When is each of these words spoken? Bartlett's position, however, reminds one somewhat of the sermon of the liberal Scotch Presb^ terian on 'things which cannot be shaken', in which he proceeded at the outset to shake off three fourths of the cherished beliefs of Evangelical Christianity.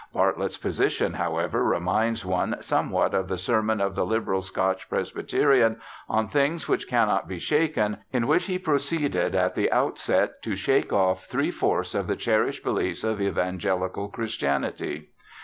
Bartlett's 0.15 0.57
position, 0.57 1.13
however, 1.13 1.63
reminds 1.63 2.25
one 2.25 2.59
somewhat 2.59 3.13
of 3.13 3.27
the 3.27 3.37
sermon 3.37 3.79
of 3.79 3.93
the 3.93 4.03
liberal 4.03 4.41
Scotch 4.41 4.89
Presb^ 4.89 5.21
terian 5.27 5.79
on 6.09 6.27
'things 6.27 6.67
which 6.67 6.87
cannot 6.87 7.27
be 7.27 7.37
shaken', 7.37 7.97
in 8.11 8.25
which 8.25 8.45
he 8.45 8.57
proceeded 8.57 9.35
at 9.35 9.53
the 9.53 9.71
outset 9.71 10.41
to 10.41 10.55
shake 10.55 10.91
off 10.91 11.25
three 11.25 11.51
fourths 11.51 11.93
of 11.93 12.07
the 12.07 12.15
cherished 12.15 12.63
beliefs 12.63 13.03
of 13.03 13.21
Evangelical 13.21 14.09
Christianity. 14.09 15.09